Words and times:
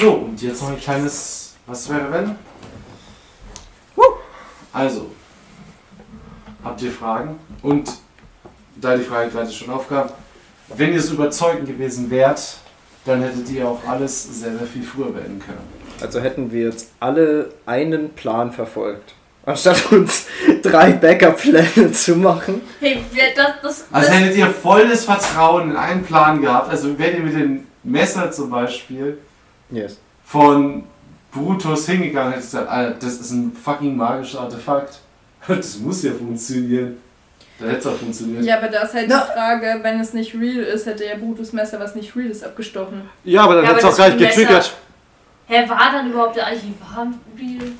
So, 0.00 0.12
und 0.12 0.40
jetzt 0.40 0.62
noch 0.62 0.70
ein 0.70 0.80
kleines. 0.80 1.54
Was 1.66 1.88
wäre 1.90 2.10
wenn? 2.10 2.34
Also, 4.72 5.10
habt 6.64 6.80
ihr 6.80 6.90
Fragen? 6.90 7.38
Und 7.62 7.90
da 8.76 8.96
die 8.96 9.02
Frage 9.02 9.30
gerade 9.30 9.50
schon 9.52 9.68
aufgab, 9.68 10.16
wenn 10.68 10.94
ihr 10.94 11.02
so 11.02 11.14
überzeugend 11.14 11.66
gewesen 11.66 12.08
wärt, 12.10 12.56
dann 13.04 13.22
hättet 13.22 13.50
ihr 13.50 13.68
auch 13.68 13.80
alles 13.86 14.40
sehr, 14.40 14.56
sehr 14.56 14.66
viel 14.66 14.82
früher 14.82 15.12
beenden 15.12 15.40
können. 15.40 15.80
Also 16.00 16.20
hätten 16.20 16.50
wir 16.50 16.66
jetzt 16.66 16.92
alle 17.00 17.52
einen 17.66 18.10
Plan 18.14 18.52
verfolgt. 18.52 19.14
Anstatt 19.44 19.92
uns 19.92 20.26
drei 20.62 20.92
Backup-Pläne 20.92 21.92
zu 21.92 22.16
machen. 22.16 22.62
Hey, 22.78 23.02
das, 23.36 23.50
das, 23.62 23.84
Also 23.90 24.08
das 24.08 24.18
hättet 24.18 24.36
ihr 24.36 24.46
volles 24.46 25.04
Vertrauen 25.04 25.72
in 25.72 25.76
einen 25.76 26.04
Plan 26.04 26.40
gehabt, 26.40 26.70
also 26.70 26.98
wenn 26.98 27.16
ihr 27.16 27.22
mit 27.22 27.34
dem 27.34 27.66
Messer 27.82 28.30
zum 28.30 28.50
Beispiel 28.50 29.18
Yes. 29.70 29.98
von 30.24 30.84
Brutus 31.32 31.86
hingegangen 31.86 32.32
hättet, 32.32 32.46
gesagt, 32.46 32.68
Alter, 32.68 32.96
das 33.00 33.14
ist 33.20 33.30
ein 33.30 33.52
fucking 33.52 33.96
magisches 33.96 34.38
Artefakt. 34.38 34.98
Das 35.48 35.78
muss 35.78 36.02
ja 36.02 36.12
funktionieren. 36.12 36.98
Dann 37.58 37.68
hätte 37.70 37.80
es 37.80 37.86
auch 37.86 37.96
funktioniert. 37.96 38.44
Ja, 38.44 38.58
aber 38.58 38.68
da 38.68 38.82
ist 38.82 38.94
halt 38.94 39.06
Na. 39.08 39.20
die 39.20 39.32
Frage, 39.32 39.78
wenn 39.82 40.00
es 40.00 40.12
nicht 40.12 40.34
real 40.34 40.64
ist, 40.64 40.86
hätte 40.86 41.04
ja 41.04 41.16
Brutus 41.16 41.52
Messer, 41.52 41.80
was 41.80 41.94
nicht 41.94 42.14
real 42.14 42.30
ist, 42.30 42.44
abgestochen. 42.44 43.02
Ja, 43.24 43.44
aber 43.44 43.56
dann 43.56 43.64
Ja, 43.64 43.70
hätte 43.70 43.86
es 43.86 43.92
auch 43.92 43.96
gleich 43.96 44.18
getriggert. 44.18 44.74
Hä, 45.46 45.68
war 45.68 45.92
dann 45.92 46.10
überhaupt 46.10 46.36
der 46.36 46.46
Archivar 46.46 47.08
real? 47.38 47.72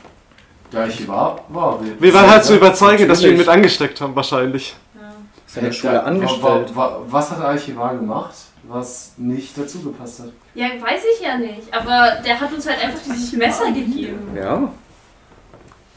Der 0.72 0.80
Archivar 0.82 1.45
war 1.48 1.84
wir. 1.84 2.00
Wir 2.00 2.14
waren 2.14 2.30
halt 2.30 2.45
so 2.45 2.56
überzeugt, 2.56 3.09
dass 3.09 3.22
wir 3.22 3.30
ihn 3.30 3.36
mit 3.38 3.48
angesteckt 3.48 4.00
haben, 4.00 4.14
wahrscheinlich. 4.14 4.74
Ja. 4.95 5.00
Ist 5.46 5.56
ja 5.56 5.60
in 5.60 5.66
der 5.66 5.72
Schule 5.72 6.02
angestellt. 6.02 6.74
Wa, 6.74 6.82
wa, 6.82 7.00
was 7.09 7.30
hat 7.30 7.38
der 7.38 7.46
Archivar 7.48 7.95
gemacht, 7.96 8.34
was 8.70 9.12
nicht 9.16 9.56
dazu 9.59 9.80
gepasst 9.83 10.20
hat? 10.20 10.29
ja, 10.55 10.66
weiß 10.80 11.02
ich 11.16 11.24
ja 11.27 11.37
nicht. 11.37 11.73
Aber 11.73 12.23
der 12.24 12.41
hat 12.41 12.52
uns 12.52 12.66
halt 12.69 12.83
einfach 12.83 13.01
dieses 13.05 13.33
Messer 13.33 13.66
gegeben. 13.73 14.37
Ja. 14.37 14.73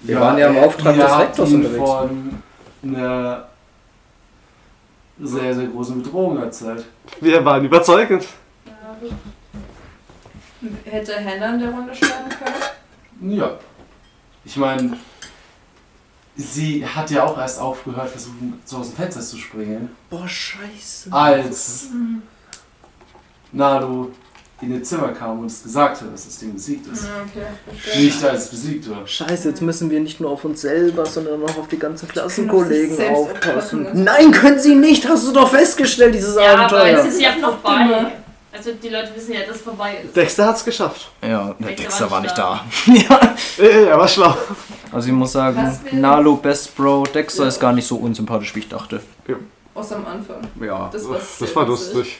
Wir 0.01 0.19
waren 0.19 0.37
ja 0.37 0.47
im 0.49 0.57
Auftrag 0.57 0.95
des 0.95 1.17
Rektors 1.17 1.51
unterwegs. 1.53 1.77
von 1.77 2.41
einer 2.83 3.47
sehr, 5.21 5.53
sehr 5.55 5.67
großen 5.67 6.01
Bedrohung 6.03 6.37
erzählt. 6.37 6.85
Wir 7.21 7.43
waren 7.45 7.63
überzeugend. 7.63 8.25
Hätte 10.85 11.15
Hannah 11.15 11.53
in 11.53 11.59
der 11.59 11.69
Runde 11.69 11.93
sterben 11.95 12.29
können? 12.29 13.31
Ja. 13.31 13.51
Ich 14.45 14.57
meine, 14.57 14.97
sie 16.35 16.85
hat 16.85 17.09
ja 17.11 17.23
auch 17.23 17.37
erst 17.37 17.59
aufgehört, 17.59 18.09
versuchen, 18.09 18.59
so 18.65 18.77
aus 18.77 18.89
dem 18.89 18.95
Fenster 18.97 19.21
zu 19.21 19.37
springen, 19.37 19.89
Boah, 20.09 20.27
scheiße. 20.27 21.11
als 21.11 21.87
Naru 23.53 24.07
in 24.61 24.73
ihr 24.75 24.83
Zimmer 24.83 25.09
kam 25.09 25.39
und 25.39 25.47
es 25.47 25.61
gesagt 25.63 26.01
hat, 26.01 26.13
dass 26.13 26.25
das 26.25 26.37
Ding 26.39 26.53
besiegt 26.53 26.87
ist. 26.87 27.03
Ja, 27.03 27.09
okay. 27.27 28.01
Nicht 28.05 28.23
als 28.23 28.47
besiegt 28.49 28.89
war. 28.89 29.05
Scheiße, 29.05 29.49
jetzt 29.49 29.61
müssen 29.61 29.89
wir 29.89 29.99
nicht 29.99 30.21
nur 30.21 30.31
auf 30.31 30.45
uns 30.45 30.61
selber, 30.61 31.05
sondern 31.05 31.43
auch 31.43 31.57
auf 31.57 31.67
die 31.67 31.77
ganzen 31.77 32.07
Klassenkollegen 32.07 32.97
aufpassen. 33.13 33.87
Nein, 33.93 34.31
können 34.31 34.59
sie 34.59 34.75
nicht, 34.75 35.07
hast 35.07 35.27
du 35.27 35.33
doch 35.33 35.49
festgestellt, 35.49 36.15
dieses 36.15 36.35
Ja, 36.35 36.53
aber 36.53 36.61
Abenteuer. 36.63 36.99
es 36.99 37.13
ist 37.13 37.21
ja 37.21 37.33
vorbei. 37.33 38.13
Also 38.55 38.71
die 38.81 38.89
Leute 38.89 39.09
wissen 39.15 39.33
ja, 39.33 39.39
dass 39.47 39.55
es 39.57 39.61
vorbei 39.63 39.97
ist. 40.05 40.15
Dexter 40.15 40.45
hat's 40.45 40.63
geschafft. 40.63 41.11
Ja, 41.23 41.55
Dexter 41.59 41.75
Dexter 41.83 42.11
war 42.11 42.21
nicht 42.21 42.37
nicht 42.85 43.07
da. 43.07 43.15
ja. 43.65 43.65
Er 43.87 43.97
war 43.97 44.07
schlau. 44.07 44.37
Also 44.91 45.07
ich 45.07 45.13
muss 45.13 45.31
sagen, 45.31 45.79
Nalo, 45.91 46.35
Best 46.35 46.75
Bro, 46.75 47.03
Dexter 47.13 47.43
Ja. 47.43 47.49
ist 47.49 47.59
gar 47.59 47.73
nicht 47.73 47.87
so 47.87 47.95
unsympathisch, 47.97 48.53
wie 48.55 48.59
ich 48.59 48.69
dachte. 48.69 49.01
Außer 49.73 49.95
am 49.95 50.05
Anfang. 50.05 50.37
Ja. 50.63 50.87
Das, 50.93 51.09
war, 51.09 51.17
Das 51.39 51.55
war 51.55 51.65
lustig. 51.65 52.19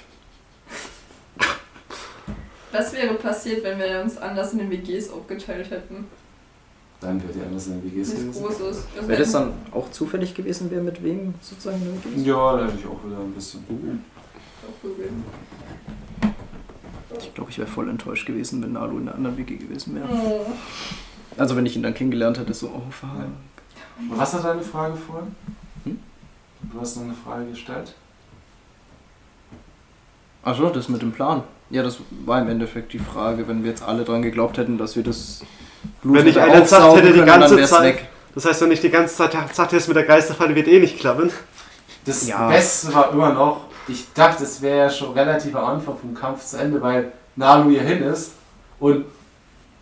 Was 2.73 2.91
wäre 2.91 3.13
passiert, 3.13 3.63
wenn 3.63 3.77
wir 3.77 4.01
uns 4.01 4.17
anders 4.17 4.51
in 4.53 4.59
den 4.59 4.71
WGs 4.71 5.11
aufgeteilt 5.11 5.69
hätten? 5.69 6.05
Dann 6.99 7.21
wird 7.21 7.35
ihr 7.35 7.45
anders 7.45 7.67
in 7.67 7.81
den 7.81 7.83
WGs 7.83 8.11
gewesen. 8.11 8.33
Großes. 8.33 8.61
Also 8.95 9.07
Wäre 9.07 9.19
das 9.19 9.31
dann 9.31 9.53
auch 9.71 9.91
zufällig 9.91 10.33
gewesen, 10.33 10.67
wer 10.71 10.81
mit 10.81 11.03
wem 11.03 11.35
sozusagen 11.39 11.77
in 11.77 11.83
der 11.83 12.03
WG 12.03 12.15
ist? 12.15 12.25
Ja, 12.25 12.57
da 12.57 12.65
hätte 12.65 12.79
ich 12.79 12.85
auch 12.87 13.05
wieder 13.05 13.19
ein 13.19 13.31
bisschen. 13.31 13.61
auch 13.61 14.81
googeln. 14.81 15.23
Ich 17.19 17.33
glaube, 17.35 17.51
ich 17.51 17.59
wäre 17.59 17.67
voll 17.67 17.89
enttäuscht 17.89 18.25
gewesen, 18.25 18.63
wenn 18.63 18.73
Nalo 18.73 18.97
in 18.97 19.07
einer 19.07 19.15
anderen 19.15 19.37
WG 19.37 19.57
gewesen 19.57 19.95
wäre. 19.95 20.07
Oh. 20.09 20.45
Also 21.37 21.55
wenn 21.55 21.67
ich 21.67 21.75
ihn 21.75 21.83
dann 21.83 21.93
kennengelernt 21.93 22.39
hätte, 22.39 22.55
so, 22.55 22.67
oh 22.67 22.89
fuck. 22.89 23.09
Und 23.99 24.17
was 24.17 24.33
hat 24.33 24.43
deine 24.45 24.63
Frage 24.63 24.95
vorhin? 24.95 25.35
Hm? 25.83 25.99
Du 26.71 26.81
hast 26.81 26.95
noch 26.95 27.03
eine 27.03 27.13
Frage 27.13 27.45
gestellt. 27.51 27.93
Achso, 30.41 30.69
das 30.69 30.89
mit 30.89 31.03
dem 31.03 31.11
Plan. 31.11 31.43
Ja, 31.73 31.81
das 31.81 31.97
war 32.23 32.39
im 32.39 32.49
Endeffekt 32.49 32.93
die 32.93 32.99
Frage, 32.99 33.47
wenn 33.47 33.63
wir 33.63 33.71
jetzt 33.71 33.81
alle 33.81 34.03
dran 34.03 34.21
geglaubt 34.21 34.59
hätten, 34.59 34.77
dass 34.77 34.95
wir 34.95 35.01
das 35.01 35.41
Blut 36.03 36.17
Wenn 36.17 36.27
ich 36.27 36.35
hätte 36.35 36.51
einer 36.51 36.61
aufsaugen 36.61 37.01
hätte, 37.01 37.13
die 37.13 37.25
ganze 37.25 37.63
Zeit- 37.65 37.83
weg. 37.83 38.07
Das 38.35 38.45
heißt, 38.45 38.61
wenn 38.61 38.71
ich 38.71 38.79
die 38.81 38.91
ganze 38.91 39.15
Zeit 39.15 39.35
sagte, 39.53 39.77
es 39.77 39.87
mit 39.87 39.97
der 39.97 40.03
Geisterfalle 40.03 40.53
wird 40.53 40.67
eh 40.67 40.79
nicht 40.79 40.99
klappen. 40.99 41.31
Das 42.05 42.27
Ja. 42.27 42.47
Beste 42.47 42.93
war 42.93 43.11
immer 43.11 43.33
noch, 43.33 43.61
ich 43.87 44.05
dachte, 44.13 44.43
es 44.43 44.61
wäre 44.61 44.77
ja 44.77 44.89
schon 44.91 45.13
relativ 45.13 45.55
am 45.55 45.65
Anfang 45.65 45.97
vom 45.97 46.13
Kampf 46.13 46.45
zu 46.45 46.57
Ende, 46.57 46.79
weil 46.79 47.11
Nalu 47.35 47.71
hier 47.71 47.81
hin 47.81 48.03
ist. 48.03 48.33
Und 48.79 49.05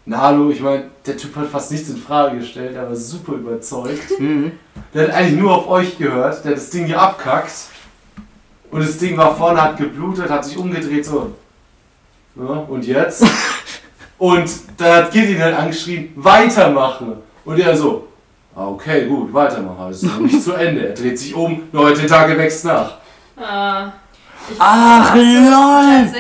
Nalu, 0.05 0.49
ich 0.51 0.61
meine, 0.61 0.85
der 1.05 1.17
Typ 1.17 1.35
hat 1.35 1.47
fast 1.49 1.71
nichts 1.73 1.89
in 1.89 1.97
Frage 1.97 2.37
gestellt, 2.39 2.73
er 2.77 2.87
war 2.87 2.95
super 2.95 3.33
überzeugt. 3.33 4.09
Mhm. 4.17 4.53
Der 4.93 5.09
hat 5.09 5.13
eigentlich 5.13 5.39
nur 5.41 5.53
auf 5.57 5.67
euch 5.67 5.97
gehört, 5.97 6.45
der 6.45 6.51
hat 6.51 6.57
das 6.57 6.69
Ding 6.69 6.85
hier 6.85 7.01
abkackt. 7.01 7.51
Und 8.71 8.79
das 8.81 8.97
Ding 8.97 9.17
war 9.17 9.35
vorne, 9.35 9.61
hat 9.61 9.75
geblutet, 9.77 10.29
hat 10.29 10.45
sich 10.45 10.55
umgedreht, 10.57 11.05
so. 11.05 11.33
Ja, 12.35 12.43
und 12.43 12.85
jetzt? 12.85 13.25
und 14.17 14.49
dann 14.77 14.95
hat 14.95 15.11
Gideon 15.11 15.41
halt 15.41 15.55
angeschrien, 15.55 16.13
weitermachen. 16.15 17.17
Und 17.43 17.59
er 17.59 17.75
so, 17.75 18.07
ah, 18.55 18.67
okay, 18.67 19.07
gut, 19.07 19.33
weitermachen. 19.33 19.87
Das 19.89 20.03
ist 20.03 20.03
noch 20.03 20.19
nicht 20.19 20.41
zu 20.41 20.53
Ende. 20.53 20.87
Er 20.89 20.93
dreht 20.93 21.19
sich 21.19 21.33
um, 21.35 21.63
neue 21.71 21.93
Tage 22.05 22.37
wächst 22.37 22.65
nach. 22.65 22.97
Ich 24.49 24.55
Ach, 24.59 25.15
lol. 25.15 26.11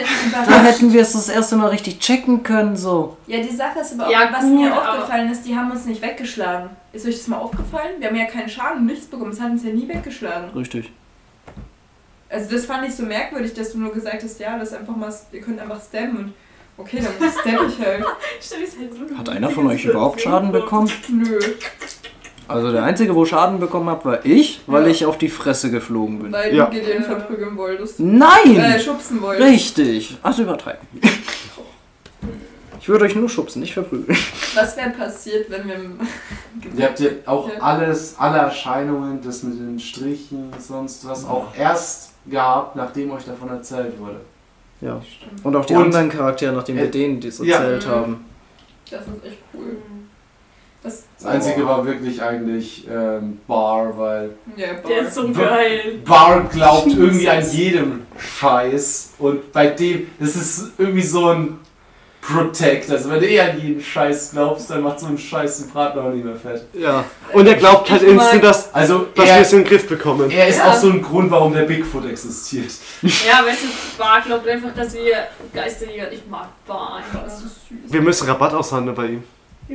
Da 0.45 0.63
hätten 0.63 0.93
wir 0.93 1.01
es 1.01 1.13
das 1.13 1.29
erste 1.29 1.55
Mal 1.55 1.67
richtig 1.67 1.99
checken 1.99 2.43
können, 2.43 2.75
so. 2.75 3.17
Ja, 3.27 3.39
die 3.41 3.55
Sache 3.55 3.79
ist 3.79 3.93
aber 3.93 4.07
auch, 4.07 4.11
Ja, 4.11 4.29
was 4.31 4.41
gut, 4.41 4.59
mir 4.59 4.75
aufgefallen 4.75 5.31
ist, 5.31 5.45
die 5.45 5.55
haben 5.55 5.71
uns 5.71 5.85
nicht 5.85 6.01
weggeschlagen. 6.01 6.69
Ist 6.93 7.05
euch 7.05 7.17
das 7.17 7.27
mal 7.27 7.37
aufgefallen? 7.37 7.99
Wir 7.99 8.07
haben 8.09 8.15
ja 8.15 8.25
keinen 8.25 8.49
Schaden, 8.49 8.85
nichts 8.85 9.07
bekommen. 9.07 9.31
Es 9.31 9.41
hat 9.41 9.51
uns 9.51 9.63
ja 9.63 9.71
nie 9.71 9.87
weggeschlagen. 9.87 10.49
Richtig. 10.55 10.91
Also 12.31 12.49
das 12.49 12.65
fand 12.65 12.87
ich 12.87 12.95
so 12.95 13.03
merkwürdig, 13.03 13.53
dass 13.53 13.73
du 13.73 13.79
nur 13.79 13.91
gesagt 13.91 14.23
hast, 14.23 14.39
ja, 14.39 14.57
das 14.57 14.73
einfach 14.73 14.95
mal, 14.95 15.13
ihr 15.33 15.41
könnt 15.41 15.59
einfach 15.59 15.81
stemmen 15.83 16.17
und 16.17 16.33
okay, 16.77 17.01
dann 17.01 17.29
stemm 17.29 17.59
ich 17.67 17.85
halt. 17.85 18.03
halt 19.09 19.17
Hat 19.17 19.29
einer 19.29 19.49
von 19.49 19.67
euch 19.67 19.83
überhaupt 19.83 20.21
Schaden 20.21 20.51
bekommen? 20.51 20.89
Nö. 21.09 21.39
Also 22.47 22.71
der 22.71 22.83
Einzige, 22.83 23.15
wo 23.15 23.25
Schaden 23.25 23.59
bekommen 23.59 23.89
hat, 23.89 24.05
war 24.05 24.25
ich, 24.25 24.61
weil 24.67 24.83
Ja. 24.83 24.89
ich 24.89 25.05
auf 25.05 25.17
die 25.17 25.29
Fresse 25.29 25.71
geflogen 25.71 26.19
bin. 26.19 26.31
Weil 26.31 26.55
Ja. 26.55 26.65
du 26.65 26.71
Gideon 26.79 27.03
verprügeln 27.03 27.57
wolltest. 27.57 27.99
Äh, 27.99 28.03
Nein! 28.03 28.79
schubsen 28.79 29.21
wolltest. 29.21 29.49
Richtig! 29.49 30.17
Also 30.23 30.43
übertreiben. 30.43 30.87
Ich 32.79 32.89
würde 32.89 33.05
euch 33.05 33.15
nur 33.15 33.29
schubsen, 33.29 33.61
nicht 33.61 33.73
verprügeln. 33.73 34.17
Was 34.55 34.75
wäre 34.75 34.89
passiert, 34.89 35.49
wenn 35.49 35.67
wir... 35.67 35.75
Ihr 36.77 36.85
habt 36.85 36.99
ja 36.99 37.09
auch 37.25 37.49
alles, 37.59 38.15
alle 38.17 38.39
Erscheinungen, 38.39 39.21
das 39.21 39.43
mit 39.43 39.59
den 39.59 39.79
Strichen, 39.79 40.51
sonst 40.59 41.07
was, 41.07 41.25
auch 41.25 41.55
erst 41.55 42.10
gehabt, 42.25 42.75
nachdem 42.75 43.11
euch 43.11 43.25
davon 43.25 43.49
erzählt 43.49 43.97
wurde. 43.99 44.21
Ja. 44.81 45.01
Stimmt. 45.01 45.45
Und 45.45 45.55
auch 45.55 45.65
die 45.65 45.73
Und- 45.75 45.83
anderen 45.85 46.09
Charaktere, 46.09 46.53
nachdem 46.53 46.77
wir 46.77 46.85
Äh, 46.85 46.89
denen 46.89 47.19
das 47.19 47.39
ja. 47.39 47.57
erzählt 47.57 47.85
Mhm. 47.87 47.91
haben. 47.91 48.25
Das 48.89 49.01
ist 49.01 49.25
echt 49.25 49.37
cool. 49.53 49.77
Das, 50.83 51.03
Das 51.19 51.27
einzige 51.27 51.63
war 51.65 51.85
wirklich 51.85 52.19
eigentlich 52.23 52.87
ähm, 52.89 53.37
Bar, 53.47 53.95
weil 53.97 54.31
Ja, 54.55 54.73
Der 54.87 55.01
ist 55.01 55.13
so 55.13 55.31
geil. 55.31 55.99
Bar 56.03 56.45
glaubt 56.51 56.87
irgendwie 56.87 57.29
an 57.29 57.43
jedem 57.51 58.01
Scheiß 58.17 59.13
und 59.19 59.51
bei 59.51 59.67
dem, 59.67 60.07
das 60.19 60.35
ist 60.35 60.71
irgendwie 60.79 61.03
so 61.03 61.27
ein 61.27 61.59
Protect, 62.21 62.91
also 62.91 63.09
wenn 63.09 63.19
du 63.19 63.27
eh 63.27 63.39
an 63.39 63.59
jeden 63.59 63.81
Scheiß 63.81 64.31
glaubst, 64.31 64.69
dann 64.69 64.81
macht 64.81 64.99
so 64.99 65.07
ein 65.07 65.17
Scheiß 65.17 65.57
den 65.63 65.69
Braten 65.71 65.99
auch 65.99 66.09
nicht 66.13 66.23
mehr 66.23 66.35
fett. 66.35 66.63
Ja. 66.73 67.03
Und 67.33 67.47
er 67.47 67.55
glaubt 67.55 67.89
halt 67.89 68.03
instant, 68.03 68.43
dass, 68.43 68.71
Also 68.73 69.07
dass 69.15 69.25
wir 69.25 69.31
er, 69.33 69.41
es 69.41 69.51
in 69.53 69.59
den 69.63 69.67
Griff 69.67 69.87
bekommen. 69.89 70.29
er 70.29 70.47
ist 70.47 70.57
Ja. 70.59 70.69
auch 70.71 70.75
so 70.75 70.89
ein 70.91 71.01
Grund, 71.01 71.31
warum 71.31 71.51
der 71.53 71.63
Bigfoot 71.63 72.05
existiert. 72.05 72.71
Ja, 73.01 73.43
weißt 73.45 73.63
du, 73.63 73.67
Bar 73.97 74.21
glaubt 74.21 74.47
einfach, 74.47 74.73
dass 74.75 74.93
wir 74.93 75.15
Geisterjäger. 75.51 76.11
Ich 76.11 76.21
mag 76.29 76.47
Bar 76.67 76.97
einfach. 76.97 77.23
Das 77.23 77.37
ist 77.39 77.67
süß. 77.67 77.77
Wir 77.91 78.01
müssen 78.01 78.27
Rabatt 78.27 78.53
aushandeln 78.53 78.95
bei 78.95 79.05
ihm. 79.07 79.23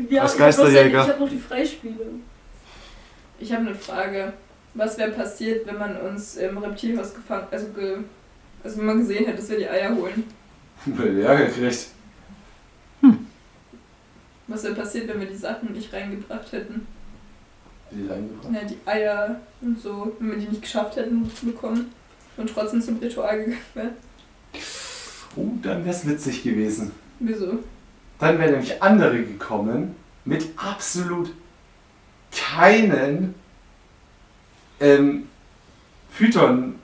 Ja, 0.08 0.22
Als 0.22 0.34
ich 0.36 0.40
hab 0.40 0.46
bloß 0.54 0.58
ja- 0.58 0.64
Geisterjäger. 0.66 1.02
Ich 1.02 1.08
hab 1.08 1.20
noch 1.20 1.28
die 1.28 1.38
Freispiele. 1.38 1.94
Ich 3.40 3.52
habe 3.52 3.62
eine 3.66 3.74
Frage. 3.74 4.32
Was 4.74 4.96
wäre 4.98 5.10
passiert, 5.10 5.66
wenn 5.66 5.78
man 5.78 5.96
uns 5.96 6.36
im 6.36 6.58
Reptilhaus 6.58 7.14
gefangen, 7.14 7.46
also, 7.50 7.66
ge, 7.74 7.96
also 8.62 8.78
wenn 8.78 8.86
man 8.86 8.98
gesehen 8.98 9.24
hätte, 9.24 9.38
dass 9.38 9.48
wir 9.50 9.58
die 9.58 9.68
Eier 9.68 9.94
holen? 9.94 10.24
Will 10.84 11.22
Ärger 11.22 11.46
gekriegt. 11.46 11.86
Was 14.48 14.62
wäre 14.64 14.74
passiert, 14.74 15.08
wenn 15.08 15.20
wir 15.20 15.26
die 15.26 15.36
Sachen 15.36 15.72
nicht 15.72 15.92
reingebracht 15.92 16.52
hätten? 16.52 16.86
Die 17.90 18.06
reingebracht. 18.06 18.52
Ja, 18.52 18.64
die 18.64 18.78
Eier 18.86 19.40
und 19.60 19.80
so, 19.80 20.16
wenn 20.18 20.30
wir 20.30 20.38
die 20.38 20.48
nicht 20.48 20.62
geschafft 20.62 20.96
hätten 20.96 21.30
zu 21.34 21.46
bekommen 21.46 21.92
und 22.36 22.50
trotzdem 22.52 22.80
zum 22.80 22.98
Ritual 22.98 23.38
gegangen 23.38 23.58
wären. 23.74 23.94
Oh, 25.36 25.48
dann 25.62 25.84
wär's 25.84 26.06
witzig 26.06 26.42
gewesen. 26.42 26.92
Wieso? 27.18 27.58
Dann 28.18 28.38
wären 28.38 28.52
nämlich 28.52 28.82
andere 28.82 29.22
gekommen 29.22 29.94
mit 30.24 30.46
absolut 30.56 31.32
keinen 32.32 33.34
ähm, 34.80 35.28
Python, 36.16 36.76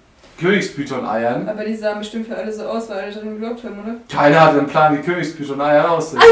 Königspython-Eiern. 0.43 1.49
Aber 1.49 1.65
die 1.65 1.75
sahen 1.77 1.99
bestimmt 2.01 2.27
für 2.29 2.37
alle 2.37 2.53
so 2.53 2.65
aus, 2.65 2.89
weil 2.91 2.99
alle 3.05 3.13
drin 3.13 3.39
geglaubt 3.41 3.63
haben, 3.65 3.81
oder? 3.83 3.95
Keiner 4.11 4.41
hat 4.41 4.51
einen 4.51 4.67
Plan, 4.67 4.97
wie 4.99 5.03
Königspython-Eier 5.03 5.91
aussehen. 5.91 6.21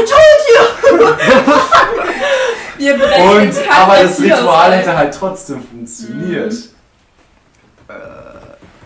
Wir 2.77 2.97
berechnen 2.97 3.49
Und, 3.49 3.55
aber 3.71 4.03
das 4.03 4.17
Tier 4.17 4.35
Ritual 4.35 4.69
aus. 4.71 4.75
hätte 4.77 4.97
halt 4.97 5.13
trotzdem 5.13 5.63
funktioniert. 5.63 6.53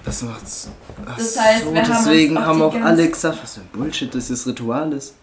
Das 0.04 0.22
macht's. 0.24 0.68
Ach 1.08 1.16
Das 1.18 1.40
heißt, 1.40 1.64
so, 1.66 1.74
wir 1.74 1.82
haben 1.82 1.90
uns 1.90 2.04
deswegen 2.04 2.38
auf 2.38 2.46
haben 2.46 2.58
die 2.58 2.64
auch 2.64 2.74
ganz- 2.74 2.86
alle 2.86 3.10
gesagt, 3.10 3.38
was 3.42 3.54
für 3.56 3.62
ein 3.62 3.68
Bullshit 3.74 4.14
das 4.14 4.30
ist 4.30 4.46
Ritual 4.48 4.94
ist. 4.94 5.16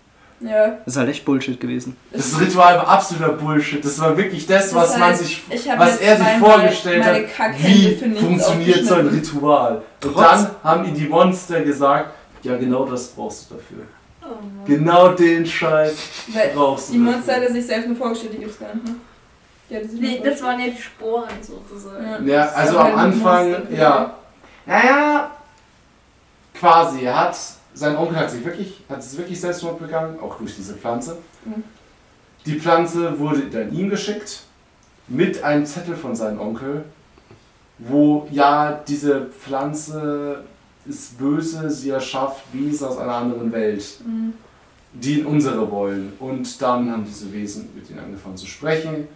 Ja. 0.42 0.66
Das 0.84 0.94
ist 0.94 0.96
halt 0.96 1.08
echt 1.10 1.24
Bullshit 1.24 1.58
gewesen. 1.60 1.96
Das 2.10 2.38
Ritual 2.40 2.76
war 2.78 2.88
absoluter 2.88 3.32
Bullshit. 3.32 3.84
Das 3.84 3.98
war 4.00 4.16
wirklich 4.16 4.46
das, 4.46 4.66
Das 4.70 4.74
was 4.74 4.98
man 4.98 5.08
heißt, 5.10 5.24
sich, 5.24 5.42
ich 5.50 5.70
hab 5.70 5.78
was 5.78 5.98
er 5.98 6.16
sich 6.16 6.26
vorgestellt 6.40 7.04
meine 7.04 7.26
hat. 7.26 7.52
Wie 7.58 7.94
funktioniert 8.18 8.84
so 8.84 8.94
ein. 8.96 9.08
Ritual? 9.08 9.82
Und 10.04 10.12
Trotz- 10.14 10.16
dann 10.20 10.50
haben 10.64 10.84
ihm 10.86 10.94
die 10.94 11.06
Monster 11.06 11.60
gesagt, 11.62 12.10
ja 12.42 12.56
genau 12.56 12.84
das 12.86 13.08
brauchst 13.08 13.50
du 13.50 13.54
dafür. 13.54 13.84
Oh. 14.24 14.34
Genau 14.66 15.08
den 15.08 15.44
Scheiß 15.46 15.94
Weil 16.32 16.50
brauchst 16.54 16.88
du 16.88 16.92
die 16.94 16.98
Monster 16.98 17.34
hat 17.34 17.42
er 17.42 17.52
sich 17.52 17.66
selbst 17.66 17.88
nur 17.88 17.96
vorgestellt, 17.96 18.34
die 18.34 18.38
gibt's 18.38 18.58
gar 18.58 18.74
nicht, 18.74 18.84
ne? 18.86 18.94
Die 19.70 19.76
hat 19.76 19.82
er 19.82 19.88
sich 19.88 20.00
Nee, 20.00 20.20
das 20.24 20.42
waren 20.42 20.58
ja 20.60 20.66
die 20.68 20.80
Sporen 20.82 21.28
sozusagen. 21.40 22.28
Ja, 22.28 22.48
also 22.50 22.78
Aber 22.78 22.92
am 22.92 22.98
Anfang, 22.98 23.50
Monster- 23.50 23.72
ja. 23.76 24.14
Naja, 24.66 25.30
quasi. 26.54 27.02
Er 27.04 27.18
hat, 27.18 27.36
sein 27.74 27.96
Onkel 27.96 28.16
hat 28.16 28.30
sich 28.30 28.44
wirklich, 28.44 28.80
hat 28.88 28.98
es 29.00 29.16
wirklich 29.16 29.40
Selbstmord 29.40 29.78
begangen, 29.78 30.20
auch 30.20 30.36
durch 30.38 30.54
diese 30.56 30.74
Pflanze. 30.74 31.18
Mhm. 31.44 31.64
Die 32.46 32.58
Pflanze 32.58 33.18
wurde 33.18 33.42
dann 33.42 33.72
ihm 33.72 33.88
geschickt, 33.88 34.42
mit 35.08 35.42
einem 35.42 35.64
Zettel 35.66 35.96
von 35.96 36.14
seinem 36.14 36.40
Onkel, 36.40 36.84
wo 37.78 38.26
ja, 38.30 38.80
diese 38.86 39.26
Pflanze 39.26 40.44
ist 40.84 41.18
böse, 41.18 41.70
sie 41.70 41.90
erschafft 41.90 42.42
Wesen 42.52 42.88
aus 42.88 42.98
einer 42.98 43.14
anderen 43.14 43.52
Welt, 43.52 43.84
Mhm. 44.04 44.34
die 44.92 45.20
in 45.20 45.26
unsere 45.26 45.70
wollen. 45.70 46.12
Und 46.18 46.60
dann 46.60 46.90
haben 46.90 47.04
diese 47.04 47.32
Wesen 47.32 47.70
mit 47.74 47.88
ihnen 47.90 48.00
angefangen 48.00 48.36
zu 48.36 48.46
sprechen. 48.46 49.08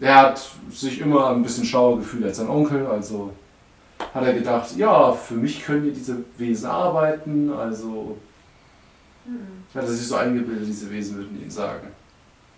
Er 0.00 0.16
hat 0.16 0.50
sich 0.70 1.00
immer 1.00 1.30
ein 1.30 1.42
bisschen 1.42 1.64
schlauer 1.64 1.98
gefühlt 1.98 2.24
als 2.24 2.36
sein 2.36 2.48
Onkel, 2.48 2.86
also 2.86 3.32
hat 4.14 4.24
er 4.24 4.32
gedacht, 4.32 4.76
ja, 4.76 5.12
für 5.12 5.34
mich 5.34 5.64
können 5.64 5.84
hier 5.84 5.92
diese 5.92 6.16
Wesen 6.38 6.66
arbeiten, 6.68 7.52
also 7.52 8.16
Hm. 9.26 9.38
hat 9.74 9.82
er 9.82 9.88
sich 9.90 10.06
so 10.06 10.16
eingebildet, 10.16 10.66
diese 10.68 10.90
Wesen 10.90 11.16
würden 11.16 11.42
ihm 11.42 11.50
sagen, 11.50 11.88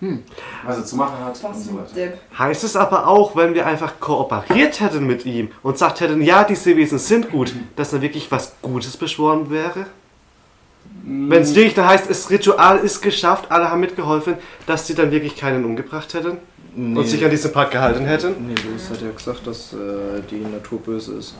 Hm. 0.00 0.23
was 0.64 0.76
er 0.76 0.85
zu 0.85 0.96
machen 0.96 1.19
hat 1.25 1.37
und 1.43 1.50
Was 1.50 1.64
so 1.64 1.70
ein 1.70 1.79
weiter. 1.79 1.94
Depp. 1.94 2.19
Heißt 2.38 2.62
es 2.64 2.76
aber 2.76 3.06
auch, 3.08 3.35
wenn 3.35 3.55
wir 3.55 3.67
einfach 3.67 3.99
kooperiert 3.99 4.81
hätten 4.81 5.06
mit 5.06 5.26
ihm 5.26 5.50
und 5.62 5.79
sagt 5.79 6.00
hätten, 6.00 6.23
ja, 6.23 6.44
diese 6.44 6.76
Wesen 6.76 6.99
sind 6.99 7.31
gut, 7.31 7.55
dass 7.76 7.90
dann 7.90 8.02
wirklich 8.02 8.31
was 8.31 8.52
Gutes 8.62 8.96
beschworen 8.96 9.50
wäre? 9.50 9.87
Wenn 11.05 11.43
es 11.43 11.55
wirklich 11.55 11.75
dann 11.75 11.87
heißt, 11.88 12.08
das 12.11 12.29
Ritual 12.31 12.79
ist 12.79 13.00
geschafft, 13.00 13.50
alle 13.50 13.70
haben 13.70 13.81
mitgeholfen, 13.81 14.35
dass 14.67 14.87
sie 14.87 14.94
dann 14.94 15.11
wirklich 15.11 15.37
keinen 15.37 15.64
umgebracht 15.64 16.12
hätten 16.14 16.38
Nee, 16.81 16.97
und 16.97 17.09
sich 17.09 17.25
an 17.25 17.31
diesen 17.33 17.51
Pakt 17.51 17.73
gehalten 17.73 18.05
hätten? 18.05 18.47
nee 18.47 18.55
Louis 18.65 18.89
hat 18.89 19.03
ja 19.03 19.11
gesagt, 19.11 19.45
dass 19.49 19.73
äh, 19.73 20.23
die 20.31 20.37
Natur 20.37 20.81
böse 20.81 21.15
ist. 21.15 21.35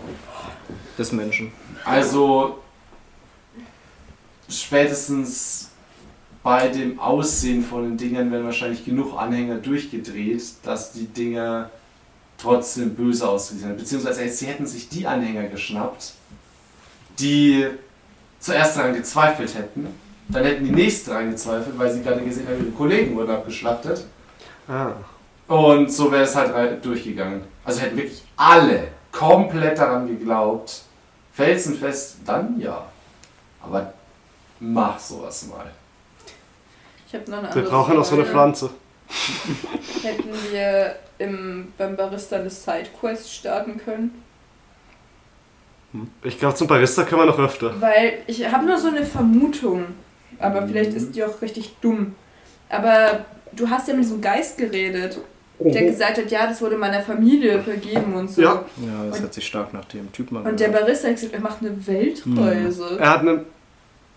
Des 0.99 1.13
Menschen. 1.13 1.53
Also 1.85 2.59
spätestens 4.49 5.71
bei 6.43 6.67
dem 6.67 6.99
Aussehen 6.99 7.63
von 7.63 7.85
den 7.85 7.97
Dingern 7.97 8.33
werden 8.33 8.47
wahrscheinlich 8.47 8.85
genug 8.85 9.17
Anhänger 9.17 9.59
durchgedreht, 9.59 10.43
dass 10.65 10.91
die 10.91 11.07
Dinger 11.07 11.71
trotzdem 12.37 12.97
böse 12.97 13.29
ausgesehen 13.29 13.71
haben. 13.71 13.79
Beziehungsweise 13.79 14.29
sie 14.29 14.47
hätten 14.47 14.67
sich 14.67 14.89
die 14.89 15.07
Anhänger 15.07 15.45
geschnappt, 15.45 16.15
die 17.21 17.65
zuerst 18.41 18.77
daran 18.77 18.95
gezweifelt 18.95 19.55
hätten. 19.55 19.87
Dann 20.29 20.43
hätten 20.43 20.65
die 20.65 20.73
nächsten 20.73 21.11
daran 21.11 21.31
gezweifelt, 21.31 21.79
weil 21.79 21.93
sie 21.93 22.03
gerade 22.03 22.23
gesehen 22.23 22.49
haben, 22.49 22.59
ihre 22.59 22.73
Kollegen 22.73 23.15
wurden 23.15 23.31
abgeschlachtet. 23.31 24.05
Ah. 24.67 24.95
Und 25.49 25.91
so 25.91 26.13
wäre 26.13 26.25
es 26.25 26.37
halt 26.37 26.85
durchgegangen. 26.85 27.43
Also 27.65 27.81
hätten 27.81 27.97
wirklich 27.97 28.23
alle 28.37 28.89
komplett 29.11 29.79
daran 29.79 30.07
geglaubt. 30.07 30.83
Felsenfest, 31.33 32.19
dann 32.27 32.61
ja. 32.61 32.87
Aber 33.63 33.93
mach 34.61 34.99
sowas 34.99 35.47
mal. 35.47 35.71
Ich 37.07 37.15
habe 37.15 37.31
noch 37.31 37.39
eine 37.39 37.49
Wir 37.49 37.57
andere 37.57 37.71
brauchen 37.71 37.97
noch 37.97 38.05
so 38.05 38.15
eine 38.15 38.25
Frage. 38.25 38.55
Pflanze. 38.55 38.71
Hätten 40.03 40.31
wir 40.51 40.97
im, 41.19 41.73
beim 41.79 41.97
Barista 41.97 42.37
eine 42.37 42.51
Sidequest 42.51 43.33
starten 43.33 43.79
können? 43.79 44.23
Ich 46.23 46.39
glaube, 46.39 46.55
zum 46.55 46.67
Barista 46.67 47.05
können 47.05 47.23
wir 47.23 47.27
noch 47.27 47.39
öfter. 47.39 47.81
Weil 47.81 48.19
ich 48.27 48.47
habe 48.53 48.67
nur 48.67 48.77
so 48.77 48.89
eine 48.89 49.07
Vermutung, 49.07 49.87
aber 50.39 50.67
vielleicht 50.67 50.93
ist 50.93 51.17
die 51.17 51.25
auch 51.25 51.41
richtig 51.41 51.77
dumm. 51.81 52.15
Aber 52.69 53.25
du 53.53 53.71
hast 53.71 53.89
ja 53.89 53.95
mit 53.95 54.05
diesem 54.05 54.21
Geist 54.21 54.59
geredet, 54.59 55.19
der 55.61 55.83
gesagt 55.85 56.19
hat, 56.19 56.31
ja, 56.31 56.47
das 56.47 56.61
wurde 56.63 56.77
meiner 56.77 57.01
Familie 57.03 57.61
vergeben 57.61 58.15
und 58.15 58.31
so. 58.31 58.43
Ja. 58.43 58.65
Ja, 58.77 59.05
das 59.09 59.19
Und- 59.19 59.25
hat 59.25 59.35
sich 59.35 59.47
stark 59.47 59.73
nach 59.75 59.85
dem 59.87 60.11
Typen 60.13 60.37
Und 60.37 60.61
der 60.61 60.69
Barista 60.69 61.09
hat 61.09 61.15
gesagt, 61.17 61.35
er 61.35 61.41
macht 61.41 61.59
eine 61.61 61.87
Weltreise. 61.87 62.97
Er 62.99 63.11
hat 63.11 63.21
einen. 63.21 63.45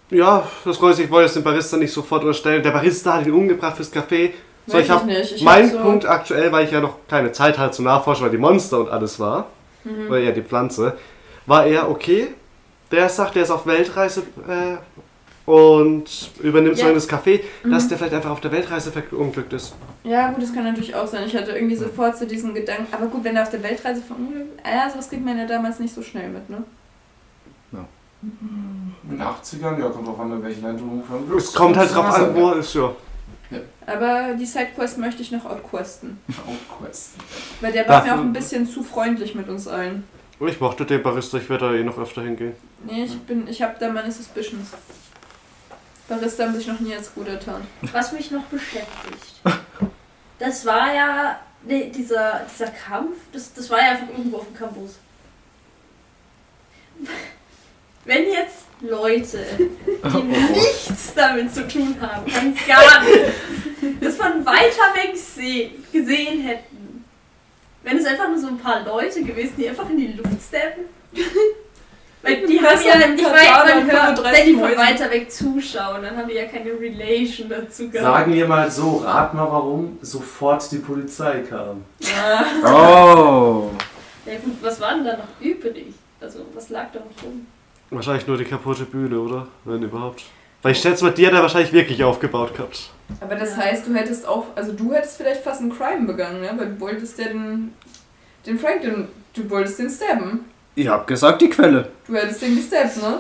Ja, 0.10 0.46
das 0.66 0.82
weiß 0.82 1.00
ich, 1.00 1.06
ich 1.06 1.12
wollte 1.12 1.28
es 1.28 1.34
dem 1.34 1.44
Barista 1.44 1.78
nicht 1.78 1.94
sofort 1.94 2.22
unterstellen. 2.24 2.62
Der 2.62 2.72
Barista 2.72 3.14
hat 3.14 3.26
ihn 3.26 3.34
umgebracht 3.34 3.78
fürs 3.78 3.92
Café. 3.94 4.32
So, 4.68 4.74
Weiß 4.78 4.86
ich 4.86 4.92
hab, 4.92 5.06
nicht. 5.06 5.32
Ich 5.38 5.44
mein 5.44 5.66
hab 5.66 5.72
so, 5.72 5.80
Punkt 5.80 6.06
aktuell, 6.06 6.52
weil 6.52 6.66
ich 6.66 6.72
ja 6.72 6.82
noch 6.82 6.96
keine 7.08 7.32
Zeit 7.32 7.58
hatte 7.58 7.72
zu 7.72 7.82
nachforschen, 7.82 8.26
weil 8.26 8.32
die 8.32 8.38
Monster 8.38 8.80
und 8.82 8.90
alles 8.90 9.20
war, 9.20 9.48
Mhm. 9.84 10.08
oder 10.10 10.20
eher 10.20 10.34
die 10.34 10.42
Pflanze, 10.44 10.94
war 11.48 11.66
er 11.66 11.90
okay. 11.90 12.28
Der 12.92 13.08
sagt, 13.10 13.36
der 13.36 13.44
ist 13.44 13.52
auf 13.52 13.66
Weltreise 13.66 14.22
äh, 14.48 14.76
und 15.46 16.32
übernimmt 16.42 16.76
so 16.76 16.82
Ja. 16.82 16.88
lange 16.90 16.96
das 17.00 17.10
Café, 17.10 17.42
dass 17.64 17.86
Mhm. 17.86 17.90
der 17.90 17.98
vielleicht 17.98 18.14
einfach 18.14 18.30
auf 18.32 18.42
der 18.42 18.52
Weltreise 18.52 18.92
verunglückt 18.92 19.54
ist. 19.54 19.74
Ja, 20.04 20.32
gut, 20.32 20.44
das 20.44 20.54
kann 20.54 20.64
natürlich 20.64 20.94
auch 20.96 21.08
sein. 21.08 21.24
Ich 21.26 21.36
hatte 21.36 21.52
irgendwie 21.52 21.76
sofort 21.76 22.18
so 22.18 22.26
diesen 22.26 22.54
Gedanken. 22.54 22.88
Aber 22.94 23.08
gut, 23.08 23.24
wenn 23.24 23.36
er 23.36 23.44
auf 23.44 23.50
der 23.50 23.62
Weltreise 23.64 24.02
verunglückt. 24.02 24.60
Ja, 24.66 24.90
sowas 24.90 25.10
kriegt 25.10 25.26
man 25.26 25.38
ja 25.38 25.46
damals 25.48 25.80
nicht 25.80 25.94
so 25.94 26.02
schnell 26.02 26.30
mit, 26.30 26.50
ne? 26.50 26.64
In 28.24 29.18
den 29.18 29.20
80ern, 29.22 29.80
ja, 29.80 29.90
kommt 29.90 30.08
drauf 30.08 30.20
an, 30.20 30.32
in 30.32 30.44
welchen 30.44 30.62
Land 30.62 30.80
du 30.80 31.36
Es 31.38 31.52
kommt 31.54 31.76
halt 31.76 31.92
drauf 31.92 32.06
an, 32.14 32.36
wo 32.36 32.50
er 32.52 32.58
ist, 32.58 32.76
ja. 32.76 32.92
Aber 33.88 34.36
die 34.40 34.46
Sidequest 34.46 35.00
möchte 35.00 35.24
ich 35.24 35.32
noch 35.32 35.44
outquesten. 35.44 36.20
Quest. 36.80 37.14
Weil 37.62 37.72
der 37.72 37.90
war 37.90 38.04
mir 38.04 38.14
auch 38.14 38.20
ein 38.20 38.32
bisschen 38.32 38.68
zu 38.68 38.84
freundlich 38.84 39.34
mit 39.34 39.50
uns 39.50 39.68
allen. 39.68 40.04
Ich 40.40 40.60
mochte 40.60 40.86
den 40.86 41.02
Barista, 41.02 41.38
ich 41.40 41.50
werde 41.50 41.70
da 41.70 41.74
eh 41.74 41.84
noch 41.84 41.98
öfter 41.98 42.22
hingehen. 42.22 42.54
Nee, 42.86 43.06
ich 43.06 43.18
bin, 43.22 43.48
ich 43.48 43.60
habe 43.64 43.74
da 43.80 43.90
meine 43.92 44.12
Suspicions. 44.12 44.68
Barista 46.12 46.44
haben 46.44 46.56
sich 46.56 46.68
noch 46.68 46.80
nie 46.82 46.94
als 46.94 47.14
gut 47.14 47.28
ertan. 47.28 47.66
Was 47.94 48.12
mich 48.12 48.32
noch 48.32 48.44
beschäftigt. 48.44 49.42
Das 50.40 50.66
war 50.66 50.94
ja 50.94 51.40
nee, 51.64 51.90
dieser, 51.90 52.46
dieser 52.52 52.68
Kampf, 52.68 53.16
das, 53.32 53.54
das 53.54 53.70
war 53.70 53.80
ja 53.80 53.92
einfach 53.92 54.10
irgendwo 54.10 54.38
auf 54.38 54.46
dem 54.46 54.56
Campus. 54.56 55.00
Wenn 58.04 58.32
jetzt 58.32 58.66
Leute, 58.82 59.46
die 59.58 60.24
nichts 60.24 61.14
damit 61.16 61.54
zu 61.54 61.68
tun 61.68 61.96
haben, 62.02 62.30
rein 62.32 62.58
gar 62.68 63.04
nicht, 63.04 64.02
das 64.02 64.16
von 64.18 64.46
weiter 64.46 64.94
weg 64.96 65.16
se 65.16 65.72
gesehen 65.92 66.42
hätten, 66.42 67.06
wenn 67.84 67.98
es 67.98 68.06
einfach 68.06 68.28
nur 68.28 68.40
so 68.40 68.48
ein 68.48 68.58
paar 68.58 68.84
Leute 68.84 69.24
gewesen, 69.24 69.54
die 69.58 69.70
einfach 69.70 69.90
in 69.90 69.98
die 69.98 70.14
Luft 70.14 70.42
steppen. 70.48 70.86
Weil 72.24 72.46
die 72.46 72.60
haben 72.60 72.80
ja, 72.86 73.00
ich 73.00 73.24
weiß, 73.24 73.74
man 73.74 73.92
hört, 73.92 74.20
35 74.20 74.34
wenn 74.34 74.46
die 74.46 74.54
von 74.54 74.78
weiter 74.78 75.10
weg 75.10 75.32
zuschauen, 75.32 76.04
dann 76.04 76.16
haben 76.16 76.28
die 76.28 76.36
ja 76.36 76.46
keine 76.46 76.72
Relation 76.80 77.50
dazu 77.50 77.90
gehabt. 77.90 78.06
Sagen 78.06 78.34
wir 78.34 78.48
mal 78.48 78.70
so, 78.70 78.98
rat 78.98 79.34
mal 79.34 79.52
warum 79.52 79.98
sofort 80.02 80.72
die 80.72 80.78
Polizei 80.78 81.40
kam. 81.40 81.84
Oh! 82.64 83.72
Ja 84.26 84.34
gut, 84.44 84.58
was 84.62 84.80
war 84.80 84.94
denn 84.94 85.06
da 85.06 85.18
noch 85.18 85.42
übrig? 85.42 85.94
Also, 86.20 86.46
was 86.54 86.70
lag 86.70 86.92
da 86.94 87.00
noch 87.00 87.24
rum? 87.24 87.48
Wahrscheinlich 87.90 88.28
nur 88.28 88.38
die 88.38 88.46
kaputte 88.46 88.86
Bühne, 88.86 89.20
oder? 89.20 89.48
Wenn 89.66 89.82
überhaupt. 89.82 90.24
Weil 90.62 90.74
ich 90.74 90.80
schätze 90.80 91.04
mal, 91.04 91.12
die 91.12 91.26
hat 91.26 91.34
er 91.34 91.42
wahrscheinlich 91.42 91.74
wirklich 91.74 92.04
aufgebaut 92.04 92.54
gehabt. 92.54 92.92
Aber 93.20 93.36
das 93.36 93.58
heißt, 93.58 93.88
du 93.88 93.96
hättest 93.96 94.28
auch, 94.28 94.46
also 94.56 94.74
du 94.74 94.94
hättest 94.94 95.18
vielleicht 95.18 95.42
fast 95.42 95.62
einen 95.62 95.76
Crime 95.76 96.06
begangen, 96.06 96.42
ne? 96.42 96.54
Weil 96.56 96.68
du 96.68 96.80
wolltest 96.80 97.18
ja 97.18 97.30
den, 97.30 97.74
den 98.46 98.60
Frank, 98.60 98.82
den, 98.82 99.08
du 99.34 99.50
wolltest 99.50 99.80
den 99.80 99.90
stabben. 99.90 100.46
Ihr 100.76 100.92
habt 100.92 101.08
gesagt, 101.08 101.42
die 101.42 101.50
Quelle. 101.50 101.90
Du 102.08 102.16
hättest 102.16 102.42
den 102.42 102.56
gestabbt, 102.56 102.98
ne? 102.98 103.20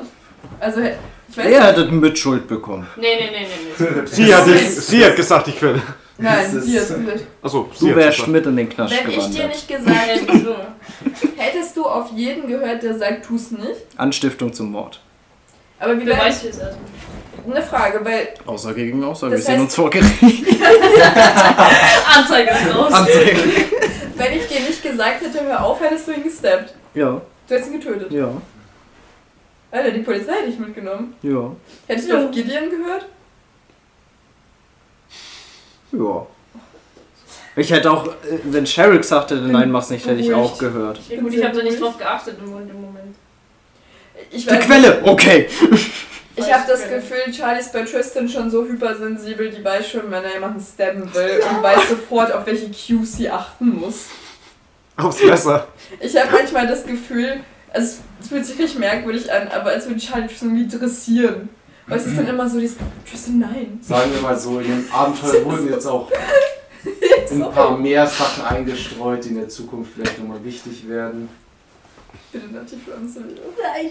Also, 0.59 0.79
ich 0.81 1.37
weiß 1.37 1.45
Er 1.45 1.49
nicht. 1.49 1.61
hätte 1.61 1.85
Mitschuld 1.91 2.47
bekommen. 2.47 2.87
Nee, 2.95 3.07
nee, 3.19 3.29
nee, 3.31 3.47
nee, 3.47 3.87
nee. 4.01 4.05
Sie 4.05 4.33
hat, 4.33 4.45
sie 4.47 5.05
hat 5.05 5.15
gesagt, 5.15 5.47
die 5.47 5.51
Quelle. 5.51 5.81
Nein, 6.17 6.35
Das 6.45 6.53
ist- 6.53 6.67
die 6.67 6.79
hast 6.79 6.87
gesagt. 6.95 7.23
Achso, 7.41 7.69
sie 7.73 7.85
Du 7.85 7.91
hat 7.91 7.97
wärst 7.97 8.17
gesagt. 8.17 8.31
mit 8.31 8.45
in 8.45 8.55
den 8.57 8.69
Knast 8.69 8.93
Wenn 8.93 9.09
ich 9.09 9.15
dir 9.17 9.21
gewandert. 9.27 9.47
nicht 9.49 9.67
gesagt 9.67 10.07
hätte, 10.07 10.37
so. 10.39 10.55
hättest 11.37 11.77
du 11.77 11.85
auf 11.85 12.11
jeden 12.15 12.47
gehört, 12.47 12.83
der 12.83 12.97
sagt, 12.97 13.25
tu's 13.25 13.51
nicht. 13.51 13.65
Anstiftung 13.97 14.53
zum 14.53 14.71
Mord. 14.71 14.99
Aber 15.79 15.95
wie 15.99 16.05
Wer 16.05 16.15
wär, 16.17 16.25
weiß, 16.25 16.43
wie 16.43 16.47
es 16.49 16.57
erstmal. 16.59 16.85
Eine 17.49 17.63
Frage, 17.65 17.99
weil 18.05 18.27
Aussage 18.45 18.75
gegen 18.85 19.03
Aussage. 19.03 19.31
Das 19.35 19.41
wir 19.41 19.45
sehen 19.47 19.57
heißt- 19.57 19.63
uns 19.63 19.75
vor 19.75 19.89
Gericht. 19.89 20.13
Anzeige 22.15 22.51
raus. 22.71 22.93
Anzeige. 22.93 23.37
wenn 24.15 24.33
ich 24.33 24.47
dir 24.47 24.59
nicht 24.59 24.83
gesagt 24.83 25.21
hätte, 25.21 25.43
hör 25.43 25.63
auf, 25.63 25.79
hättest 25.81 26.07
du 26.07 26.11
ihn 26.11 26.23
gesteppt. 26.23 26.73
Ja, 26.93 27.19
Du 27.47 27.55
hättest 27.55 27.71
ihn 27.71 27.79
getötet. 27.79 28.11
ja, 28.11 28.31
Alter, 29.71 29.91
die 29.91 30.01
Polizei 30.01 30.33
hätte 30.33 30.49
ich 30.49 30.59
mitgenommen. 30.59 31.15
ja, 31.21 31.51
Hättest 31.87 32.09
Ja. 32.09 32.17
du 32.19 32.25
auf 32.25 32.31
Gideon 32.31 32.69
gehört? 32.69 33.05
ja. 35.91 36.27
Ich 37.57 37.69
hätte 37.69 37.91
auch, 37.91 38.07
äh, 38.07 38.39
wenn 38.45 38.65
gesagt 38.97 39.31
hätte, 39.31 39.41
nein, 39.41 39.69
mach's 39.71 39.89
nicht, 39.89 40.05
hätte 40.05 40.21
ich 40.21 40.33
auch 40.33 40.57
gehört. 40.57 40.99
Ja, 41.09 41.19
gut, 41.19 41.33
ich 41.33 41.43
habe 41.43 41.57
da 41.57 41.63
nicht 41.63 41.81
drauf 41.81 41.97
geachtet 41.97 42.37
im 42.39 42.49
im 42.69 42.81
Moment. 42.81 43.15
Ich 44.31 44.45
Die 44.45 44.55
Quelle, 44.57 45.01
okay. 45.03 45.47
Ich 46.33 46.51
habe 46.51 46.63
das 46.65 46.89
Gefühl, 46.89 47.29
Charlie 47.33 47.59
ist 47.59 47.73
bei 47.73 47.81
Tristan 47.83 48.27
schon 48.27 48.49
so 48.49 48.63
hypersensibel, 48.65 49.49
die 49.51 49.63
weiß 49.63 49.89
schon, 49.89 50.09
wenn 50.09 50.23
er 50.23 50.33
jemanden 50.33 50.61
stabben 50.61 51.13
will 51.13 51.41
und 51.49 51.61
weiß 51.61 51.89
sofort, 51.89 52.31
auf 52.31 52.45
welche 52.45 52.67
Cues 52.71 53.17
sie 53.17 53.29
achten 53.29 53.77
muss. 53.81 54.05
Aufs 55.03 55.23
Messer. 55.23 55.67
Ich 55.99 56.15
habe 56.15 56.31
manchmal 56.31 56.67
das 56.67 56.85
Gefühl, 56.85 57.41
also 57.73 57.97
es 58.21 58.27
fühlt 58.27 58.45
sich 58.45 58.59
richtig 58.59 58.79
merkwürdig 58.79 59.31
an, 59.31 59.47
aber 59.49 59.71
als 59.71 59.87
würde 59.87 59.99
Charlie 59.99 60.27
Tristan 60.27 60.55
wie 60.55 60.67
dressieren. 60.67 61.49
Weil 61.87 61.97
es 61.97 62.05
ist 62.05 62.17
dann 62.17 62.27
immer 62.27 62.47
so 62.47 62.59
dieses, 62.59 62.77
Tristan, 63.09 63.39
nein. 63.39 63.79
Sagen 63.81 64.13
wir 64.13 64.21
mal 64.21 64.37
so, 64.37 64.59
in 64.59 64.67
dem 64.67 64.85
Abenteuer 64.93 65.45
wurden 65.45 65.69
jetzt 65.69 65.85
auch 65.87 66.09
ein 67.31 67.51
paar 67.51 67.77
mehr 67.77 68.07
Sachen 68.07 68.45
eingestreut, 68.45 69.25
die 69.25 69.29
in 69.29 69.35
der 69.35 69.49
Zukunft 69.49 69.91
vielleicht 69.95 70.19
nochmal 70.19 70.43
wichtig 70.43 70.87
werden. 70.87 71.29
Bitte 72.31 72.47
nicht 72.47 72.71
die 72.71 72.77
Pflanze 72.77 73.19
wieder. 73.27 73.41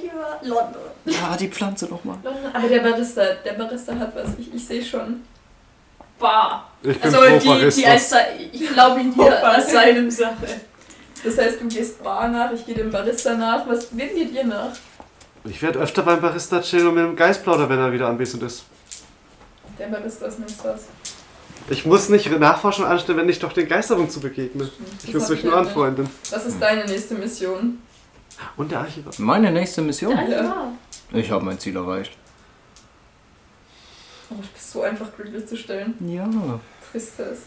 Über 0.02 0.38
London. 0.42 0.82
Ja, 1.04 1.36
die 1.36 1.48
Pflanze 1.48 1.86
doch 1.86 2.02
mal. 2.04 2.16
Aber 2.52 2.68
der 2.68 2.80
Barista, 2.80 3.22
der 3.44 3.52
Barista 3.52 3.94
hat 3.96 4.14
was, 4.16 4.30
ich, 4.38 4.54
ich 4.54 4.64
sehe 4.64 4.82
schon. 4.82 5.22
Bar. 6.18 6.70
Ich 6.82 6.98
bin 6.98 7.02
Also 7.02 7.26
die, 7.26 7.38
die 7.38 7.48
Barista. 7.48 7.90
als, 7.90 8.14
ich 8.52 8.72
glaube 8.72 9.00
ihn 9.00 9.12
hier 9.12 9.46
als 9.46 9.72
seinem 9.72 10.10
Sache. 10.10 10.46
Das 11.22 11.38
heißt, 11.38 11.60
du 11.60 11.68
gehst 11.68 12.02
Bar 12.02 12.28
nach, 12.28 12.52
ich 12.52 12.64
gehe 12.64 12.74
dem 12.74 12.90
Barista 12.90 13.34
nach. 13.34 13.66
Was, 13.68 13.88
wem 13.96 14.14
geht 14.14 14.32
ihr 14.32 14.44
nach? 14.44 14.72
Ich 15.44 15.60
werde 15.62 15.78
öfter 15.78 16.02
beim 16.02 16.20
Barista 16.20 16.60
chillen 16.60 16.88
und 16.88 16.94
mit 16.94 17.04
dem 17.04 17.16
Geist 17.16 17.42
plaudern, 17.42 17.68
wenn 17.68 17.78
er 17.78 17.92
wieder 17.92 18.08
anwesend 18.08 18.42
ist. 18.42 18.64
Der 19.78 19.86
Barista 19.88 20.26
ist 20.26 20.38
nicht 20.38 20.64
was. 20.64 20.84
Ich 21.68 21.86
muss 21.86 22.08
nicht 22.08 22.30
Nachforschung 22.38 22.86
anstellen, 22.86 23.18
wenn 23.18 23.28
ich 23.28 23.38
doch 23.38 23.52
den 23.52 23.68
Geist 23.68 23.92
ab 23.92 23.98
und 23.98 24.10
zu 24.10 24.20
begegne. 24.20 24.70
Ich 25.04 25.14
muss 25.14 25.28
mich 25.28 25.44
nur 25.44 25.52
ich 25.52 25.58
anfreunden. 25.58 26.08
Was 26.30 26.46
ist 26.46 26.60
deine 26.60 26.84
nächste 26.84 27.14
Mission? 27.14 27.78
Und 28.56 28.70
der 28.70 28.80
Archivar. 28.80 29.12
Meine 29.18 29.52
nächste 29.52 29.82
Mission? 29.82 30.16
Ja. 30.28 30.72
Ich 31.12 31.30
habe 31.30 31.44
mein 31.44 31.58
Ziel 31.58 31.76
erreicht. 31.76 32.12
Oh, 34.30 34.36
du 34.36 34.48
bist 34.48 34.72
so 34.72 34.82
einfach 34.82 35.08
glücklich 35.16 35.46
zu 35.46 35.56
stellen. 35.56 35.94
Ja. 36.00 36.28
Tristes. 36.90 37.40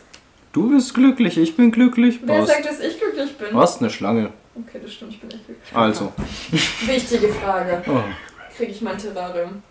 Du 0.54 0.70
bist 0.70 0.94
glücklich, 0.94 1.38
ich 1.38 1.58
bin 1.58 1.72
glücklich. 1.72 2.20
Wer 2.24 2.42
Was? 2.42 2.48
sagt, 2.48 2.66
dass 2.66 2.80
ich 2.80 3.00
glücklich 3.00 3.36
bin? 3.38 3.48
Was? 3.54 3.80
Eine 3.80 3.90
Schlange. 3.90 4.30
Okay, 4.56 4.80
das 4.82 4.94
stimmt, 4.94 5.14
ich 5.14 5.20
bin 5.20 5.32
echt 5.32 5.46
glücklich. 5.48 5.76
Also. 5.76 6.14
Wichtige 6.86 7.30
Frage. 7.30 7.82
Oh. 7.88 8.02
Kriege 8.56 8.72
ich 8.72 8.82
mein 8.82 8.98
Terrarium? 8.98 9.64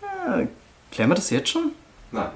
Ja, 0.00 0.46
klären 0.92 1.10
wir 1.10 1.14
das 1.16 1.28
jetzt 1.30 1.48
schon? 1.50 1.72
Nein, 2.12 2.30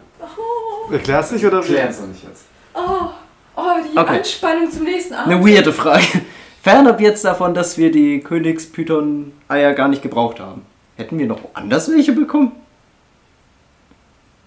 Erklär's 0.90 1.31
nicht 1.31 1.45
oder 1.47 1.62
wie? 1.62 1.69
klären 1.69 1.88
es 1.90 2.00
noch 2.00 2.09
nicht 2.09 2.25
jetzt. 2.25 2.45
Oh, 2.75 3.11
oh 3.57 3.62
die 3.92 3.97
Okay. 3.97 4.19
Anspannung 4.19 4.71
zum 4.71 4.83
nächsten 4.85 5.14
Abend. 5.14 5.33
Eine 5.33 5.47
weirde 5.47 5.73
Frage. 5.73 6.04
Fernab 6.62 7.00
jetzt 7.00 7.25
davon, 7.25 7.54
dass 7.54 7.78
wir 7.78 7.92
die 7.92 8.21
Königspython-Eier 8.21 9.73
gar 9.75 9.87
nicht 9.88 10.02
gebraucht 10.02 10.40
haben. 10.40 10.62
Hätten 10.97 11.19
wir 11.19 11.26
noch 11.26 11.42
woanders 11.45 11.88
welche 11.90 12.12
bekommen? 12.12 12.52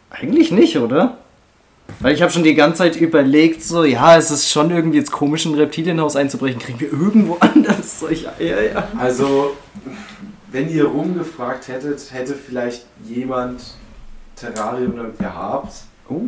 Eigentlich 0.09 0.51
nicht, 0.51 0.77
oder? 0.77 1.17
Weil 1.99 2.13
ich 2.13 2.21
habe 2.21 2.31
schon 2.31 2.43
die 2.43 2.55
ganze 2.55 2.79
Zeit 2.79 2.95
überlegt, 2.97 3.63
so, 3.63 3.83
ja, 3.83 4.17
es 4.17 4.29
ist 4.31 4.49
schon 4.51 4.69
irgendwie 4.71 4.97
jetzt 4.97 5.11
komisch, 5.11 5.45
in 5.45 5.53
ein 5.53 5.59
Reptilienhaus 5.59 6.15
einzubrechen. 6.15 6.59
Kriegen 6.59 6.79
wir 6.79 6.91
irgendwo 6.91 7.37
anders 7.39 7.99
solche 8.01 8.35
Eier? 8.37 8.61
Ja. 8.73 8.87
Also, 8.97 9.55
wenn 10.51 10.69
ihr 10.69 10.85
rumgefragt 10.85 11.67
hättet, 11.67 12.11
hätte 12.11 12.33
vielleicht 12.35 12.85
jemand 13.05 13.61
Terrarium 14.35 14.97
dann 14.97 15.17
gehabt. 15.17 15.73
Oh. 16.09 16.21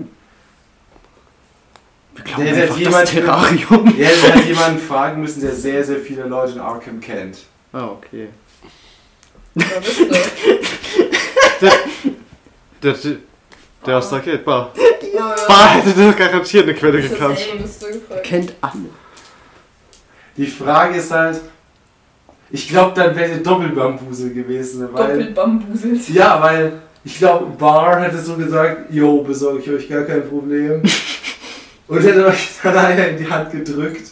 Wir 2.15 2.23
glauben 2.23 2.43
Der- 2.45 2.53
der 2.55 2.63
einfach 2.63 2.77
jemand- 2.77 3.03
das 3.03 3.09
Terrarium. 3.11 3.93
Ihr 3.97 4.05
hättet 4.05 4.33
halt 4.35 4.45
jemanden 4.45 4.79
fragen 4.79 5.21
müssen, 5.21 5.41
der 5.41 5.53
sehr, 5.53 5.83
sehr 5.83 5.99
viele 5.99 6.23
Leute 6.23 6.53
in 6.53 6.59
Arkham 6.59 6.99
kennt. 6.99 7.39
Ah, 7.73 7.87
okay. 7.87 8.29
Barista. 9.53 10.15
Der, 12.83 12.95
der, 13.88 13.98
aus 13.98 14.10
der 14.10 14.20
Geldbar. 14.20 14.74
Ja, 15.13 15.36
Bar 15.48 15.70
hätte 15.75 15.94
dir 15.94 16.13
garantiert 16.13 16.63
eine 16.63 16.74
Quelle 16.74 17.01
gekannt. 17.01 17.39
Kennt 18.24 18.53
alle. 18.62 18.89
Die 20.36 20.46
Frage 20.46 20.98
ist 20.98 21.12
halt, 21.12 21.39
ich 22.51 22.70
glaube, 22.70 22.94
dann 22.96 23.15
wäre 23.15 23.29
der 23.29 23.38
Doppelbambusel 23.39 24.34
gewesen, 24.34 24.88
weil. 24.91 25.32
Bambuselt. 25.32 26.08
Ja, 26.10 26.41
weil 26.41 26.74
ich 27.03 27.17
glaube, 27.17 27.48
Bar 27.58 28.01
hätte 28.01 28.20
so 28.20 28.36
gesagt, 28.36 28.94
yo, 28.94 29.24
besorge 29.24 29.60
ich 29.60 29.70
euch 29.70 29.89
gar 29.89 30.03
kein 30.03 30.27
Problem. 30.27 30.84
Und 31.88 32.01
hätte 32.03 32.25
euch 32.25 32.50
dann 32.62 32.77
Eier 32.77 33.10
in 33.10 33.17
die 33.17 33.29
Hand 33.29 33.50
gedrückt. 33.51 34.12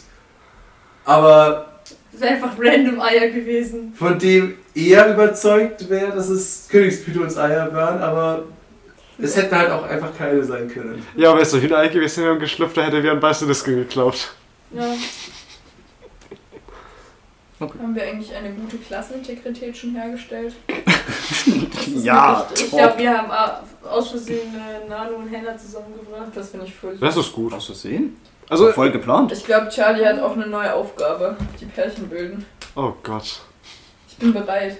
Aber 1.04 1.66
Das 2.10 2.22
wäre 2.22 2.34
einfach 2.34 2.52
random 2.58 3.00
Eier 3.00 3.28
gewesen. 3.28 3.92
von 3.94 4.18
dem 4.18 4.54
er 4.74 5.12
überzeugt 5.14 5.88
wäre, 5.88 6.12
dass 6.12 6.28
es 6.28 6.68
Königspythons 6.70 7.36
Eier 7.38 7.72
waren, 7.72 8.00
aber 8.02 8.44
es 9.18 9.36
hätten 9.36 9.56
halt 9.56 9.70
auch 9.70 9.84
einfach 9.84 10.16
keine 10.16 10.42
sein 10.44 10.68
können. 10.68 11.04
Ja, 11.16 11.30
aber 11.30 11.40
es 11.40 11.50
so 11.50 11.58
Hühnerei 11.58 11.88
gewesen 11.88 12.22
wäre 12.24 12.32
und 12.34 12.40
geschlüpft, 12.40 12.76
da 12.76 12.82
hätte 12.82 13.02
wir 13.02 13.12
ein 13.12 13.20
Basilisken 13.20 13.76
geklaut. 13.76 14.32
Ja. 14.72 14.94
Haben 17.58 17.94
wir 17.94 18.02
eigentlich 18.02 18.34
eine 18.34 18.50
gute 18.52 18.76
Klassenintegrität 18.76 19.76
schon 19.76 19.94
hergestellt? 19.94 20.54
Ja, 22.02 22.46
Ich 22.54 22.70
glaube, 22.70 22.98
wir 22.98 23.16
haben 23.16 23.30
äh, 23.30 23.88
aus 23.88 24.10
Versehen 24.10 24.54
äh, 24.54 24.88
Nano 24.88 25.16
und 25.16 25.28
Henna 25.28 25.56
zusammengebracht. 25.56 26.32
Das 26.34 26.50
finde 26.50 26.66
ich 26.66 26.74
voll 26.74 26.96
Das 26.98 27.16
ist 27.16 27.32
gut. 27.32 27.52
Hast 27.52 27.68
du 27.68 27.74
sehen? 27.74 28.16
Also, 28.48 28.70
Voll 28.72 28.90
geplant. 28.90 29.32
Ich 29.32 29.44
glaube, 29.44 29.68
Charlie 29.70 30.04
hat 30.04 30.20
auch 30.20 30.32
eine 30.32 30.46
neue 30.46 30.72
Aufgabe. 30.74 31.36
Die 31.60 31.64
Pärchen 31.66 32.08
bilden. 32.08 32.44
oh 32.74 32.92
Gott. 33.02 33.40
Ich 34.08 34.16
bin 34.16 34.32
bereit. 34.32 34.78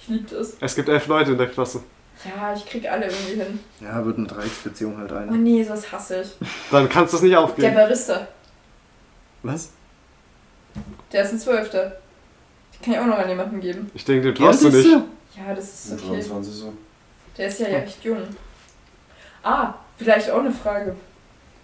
Ich 0.00 0.08
liebe 0.08 0.34
das. 0.34 0.56
Es 0.60 0.74
gibt 0.74 0.88
elf 0.88 1.06
Leute 1.06 1.32
in 1.32 1.38
der 1.38 1.48
Klasse. 1.48 1.82
Ja, 2.24 2.52
ich 2.54 2.66
krieg 2.66 2.90
alle 2.90 3.06
irgendwie 3.06 3.34
hin. 3.34 3.60
Ja, 3.80 4.04
wird 4.04 4.18
eine 4.18 4.26
Dreiecksbeziehung 4.26 4.98
halt 4.98 5.12
Oh 5.12 5.16
ein. 5.16 5.42
nee, 5.42 5.62
sowas 5.62 5.90
hasse 5.92 6.22
ich. 6.22 6.48
Dann 6.70 6.88
kannst 6.88 7.12
du 7.12 7.16
es 7.18 7.22
nicht 7.22 7.32
Der 7.32 7.40
aufgeben. 7.40 7.74
Barista. 7.74 8.26
Was? 9.42 9.70
Der 11.12 11.22
ist 11.22 11.32
ein 11.32 11.38
Zwölfter. 11.38 11.92
Die 12.74 12.84
kann 12.84 12.94
ich 12.94 13.00
auch 13.00 13.06
noch 13.06 13.18
an 13.18 13.28
jemanden 13.28 13.60
geben. 13.60 13.90
Ich 13.94 14.04
denke, 14.04 14.32
den 14.32 14.34
traust 14.34 14.64
du 14.64 14.68
nicht. 14.70 14.88
Ja, 15.36 15.54
das 15.54 15.86
ist 15.86 15.92
okay. 15.92 16.08
23 16.14 16.54
so. 16.54 16.72
Der 17.36 17.46
ist 17.46 17.60
ja, 17.60 17.68
ja 17.68 17.78
recht 17.78 18.02
jung. 18.04 18.18
Ah, 19.42 19.74
vielleicht 19.96 20.30
auch 20.30 20.40
eine 20.40 20.50
Frage. 20.50 20.96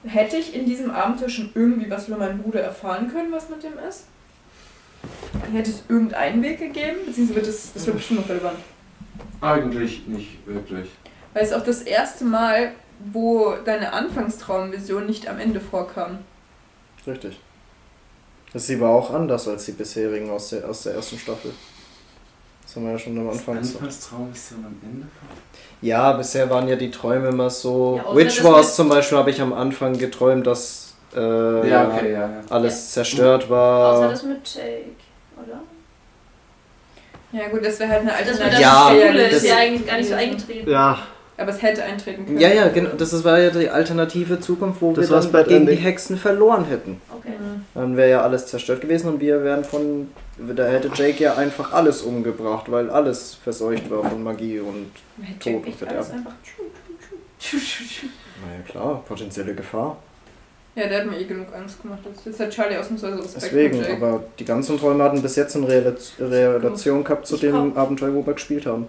Hätte 0.06 0.36
ich 0.36 0.54
in 0.54 0.66
diesem 0.66 0.90
Abenteuer 0.90 1.28
schon 1.28 1.50
irgendwie 1.54 1.90
was 1.90 2.06
über 2.08 2.18
meinen 2.18 2.40
Bruder 2.42 2.60
erfahren 2.60 3.10
können, 3.10 3.32
was 3.32 3.48
mit 3.48 3.62
dem 3.62 3.72
ist? 3.88 4.04
Hätte 5.52 5.70
es 5.70 5.82
irgendeinen 5.88 6.42
Weg 6.42 6.58
gegeben? 6.58 6.98
Beziehungsweise 7.06 7.36
wird 7.40 7.46
es, 7.48 7.72
das 7.72 7.86
wird 7.86 7.96
bestimmt 7.96 8.20
noch 8.20 8.28
relevant. 8.28 8.58
Eigentlich 9.44 10.06
nicht 10.06 10.46
wirklich. 10.46 10.88
Weil 11.32 11.44
es 11.44 11.52
auch 11.52 11.64
das 11.64 11.82
erste 11.82 12.24
Mal, 12.24 12.72
wo 13.12 13.54
deine 13.64 13.92
Anfangstraumvision 13.92 15.06
nicht 15.06 15.28
am 15.28 15.38
Ende 15.38 15.60
vorkam. 15.60 16.18
Richtig. 17.06 17.38
Sie 18.54 18.80
war 18.80 18.90
auch 18.90 19.12
anders 19.12 19.48
als 19.48 19.64
die 19.64 19.72
bisherigen 19.72 20.30
aus 20.30 20.50
der, 20.50 20.68
aus 20.68 20.84
der 20.84 20.94
ersten 20.94 21.18
Staffel. 21.18 21.50
Das 22.62 22.76
haben 22.76 22.84
wir 22.86 22.92
ja 22.92 22.98
schon 22.98 23.18
am 23.18 23.28
Anfang 23.28 23.56
Das 23.56 23.66
gesagt. 23.66 23.82
Anfangstraum 23.84 24.30
ist 24.32 24.52
dann 24.52 24.64
am 24.64 24.76
Ende. 24.82 25.06
Ja, 25.82 26.12
bisher 26.12 26.48
waren 26.48 26.66
ja 26.68 26.76
die 26.76 26.90
Träume 26.90 27.28
immer 27.28 27.50
so. 27.50 27.96
Ja, 27.96 28.04
außer 28.04 28.16
Witch 28.16 28.42
Wars 28.44 28.76
zum 28.76 28.88
Beispiel 28.88 29.18
habe 29.18 29.30
ich 29.30 29.40
am 29.40 29.52
Anfang 29.52 29.98
geträumt, 29.98 30.46
dass 30.46 30.94
äh, 31.14 31.68
Ja, 31.68 31.88
okay, 31.88 32.12
ja, 32.12 32.20
ja. 32.30 32.40
alles 32.48 32.92
zerstört 32.92 33.42
Außer 33.44 33.50
war. 33.50 34.08
das 34.08 34.22
mit 34.22 34.54
Jake, 34.54 34.94
oder? 35.36 35.60
Ja 37.34 37.48
gut, 37.48 37.64
das 37.64 37.80
wäre 37.80 37.90
halt 37.90 38.00
eine 38.02 38.14
Alternative. 38.14 38.60
Ja, 38.62 38.88
Schule 38.90 39.24
das- 39.28 39.42
ist 39.42 39.48
ja 39.48 39.56
eigentlich 39.56 39.86
gar 39.86 39.96
nicht 39.96 40.08
so 40.08 40.14
eingetreten. 40.14 40.70
Ja, 40.70 40.98
Aber 41.36 41.50
es 41.50 41.60
hätte 41.62 41.82
eintreten 41.82 42.26
können. 42.26 42.38
Ja, 42.38 42.48
ja, 42.48 42.68
genau. 42.68 42.90
Das 42.96 43.24
war 43.24 43.40
ja 43.40 43.50
die 43.50 43.68
alternative 43.68 44.38
Zukunft, 44.38 44.80
wo 44.80 44.92
Das 44.92 45.10
wir 45.10 45.16
dann 45.20 45.32
gegen 45.32 45.48
die 45.48 45.54
Ending. 45.72 45.78
Hexen 45.78 46.16
verloren 46.16 46.64
hätten. 46.66 47.00
Okay. 47.12 47.30
Mhm. 47.30 47.64
Dann 47.74 47.96
wäre 47.96 48.10
ja 48.10 48.22
alles 48.22 48.46
zerstört 48.46 48.80
gewesen 48.80 49.08
und 49.08 49.20
wir 49.20 49.42
wären 49.42 49.64
von. 49.64 50.10
Da 50.38 50.66
hätte 50.66 50.90
Jake 50.94 51.22
ja 51.24 51.34
einfach 51.34 51.72
alles 51.72 52.02
umgebracht, 52.02 52.70
weil 52.70 52.88
alles 52.90 53.34
verseucht 53.42 53.90
war 53.90 54.08
von 54.08 54.22
Magie 54.22 54.60
und. 54.60 54.90
Echt 55.22 55.46
und 55.46 55.74
Verderben. 55.74 56.12
einfach. 56.12 56.32
tschu, 56.42 56.62
tschu, 57.58 57.58
tschu. 57.84 58.06
Naja, 58.46 58.60
klar, 58.68 59.02
potenzielle 59.08 59.54
Gefahr. 59.54 59.96
Ja, 60.76 60.88
der 60.88 61.00
hat 61.02 61.06
mir 61.10 61.20
eh 61.20 61.24
genug 61.24 61.46
Angst 61.54 61.80
gemacht. 61.80 62.00
Jetzt- 62.04 62.26
Jetzt 62.26 62.40
hat 62.40 62.50
Charlie 62.50 62.76
ausnahmsweise 62.76 63.16
Respekt 63.18 63.44
Deswegen, 63.44 63.84
aber 64.02 64.24
die 64.38 64.44
ganzen 64.44 64.76
Träume 64.78 65.04
hatten 65.04 65.22
bis 65.22 65.36
jetzt 65.36 65.54
eine 65.56 65.66
Rela- 65.68 65.94
Relation 66.18 67.04
gehabt 67.04 67.26
zu 67.28 67.36
Ich 67.36 67.40
dem 67.42 67.52
glaub- 67.52 67.76
Abenteuer, 67.76 68.12
wo 68.14 68.26
wir 68.26 68.34
gespielt 68.34 68.66
haben. 68.66 68.86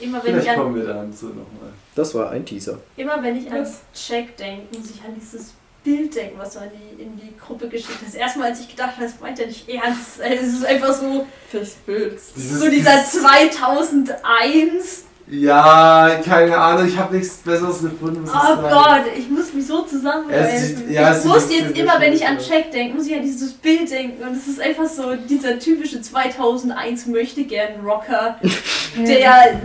immer 0.00 0.24
wenn 0.24 0.36
ich 0.36 0.42
Vielleicht 0.42 0.56
an, 0.58 0.64
kommen 0.64 0.76
wir 0.76 0.86
dazu 0.86 1.26
nochmal. 1.26 1.72
Das 1.94 2.14
war 2.14 2.30
ein 2.30 2.44
Teaser. 2.46 2.78
immer 2.96 3.22
wenn 3.22 3.36
ich 3.36 3.50
an? 3.52 3.66
Jack 4.08 4.34
denke, 4.38 4.62
muss 4.78 4.90
ich 4.90 5.02
an 5.02 5.14
dieses 5.20 5.52
Bild 5.84 6.14
denken, 6.14 6.38
was 6.38 6.54
du 6.54 6.60
in 6.60 6.70
die, 6.96 7.02
in 7.02 7.16
die 7.16 7.34
Gruppe 7.38 7.68
geschickt 7.68 7.98
hast. 8.04 8.14
Erstmal, 8.14 8.48
als 8.50 8.60
ich 8.60 8.68
gedacht 8.68 8.92
habe, 8.96 9.02
das 9.04 9.20
meint 9.20 9.38
er 9.40 9.46
nicht 9.46 9.68
ernst. 9.68 10.20
Also, 10.22 10.34
Es 10.42 10.52
ist 10.54 10.64
einfach 10.66 10.92
so, 10.94 11.26
Welches 11.52 11.74
Bild? 11.74 12.18
So 12.20 12.68
dieser 12.70 13.04
2001. 13.04 15.04
Ja, 15.30 16.20
keine 16.24 16.56
Ahnung, 16.56 16.88
ich 16.88 16.96
habe 16.96 17.16
nichts 17.16 17.36
Besseres 17.38 17.82
gefunden. 17.82 18.24
Oh 18.24 18.32
sagen. 18.32 18.62
Gott, 18.62 19.12
ich 19.16 19.28
muss 19.28 19.52
mich 19.52 19.66
so 19.66 19.82
zusammenreißen. 19.82 20.90
ja, 20.90 21.16
ich 21.16 21.24
muss 21.24 21.52
jetzt 21.52 21.76
immer, 21.76 22.00
wenn 22.00 22.12
ich 22.12 22.26
an. 22.26 22.38
Jack 22.38 22.70
denke, 22.70 22.96
muss 22.96 23.06
ich 23.06 23.14
an 23.14 23.22
dieses 23.22 23.52
Bild 23.52 23.90
denken. 23.90 24.22
Und 24.26 24.36
es 24.36 24.48
ist 24.48 24.60
einfach 24.60 24.86
so 24.86 25.14
dieser 25.16 25.58
typische 25.58 26.00
2001 26.00 27.06
möchte 27.06 27.44
gern 27.44 27.80
Rocker, 27.84 28.36
der, 28.96 29.60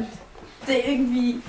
der 0.67 0.87
irgendwie 0.87 1.39